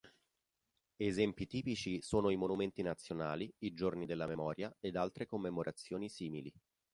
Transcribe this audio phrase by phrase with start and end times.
[0.97, 6.51] Esempi tipici sono i monumenti nazionali, i giorni della memoria ed altre commemorazioni simili.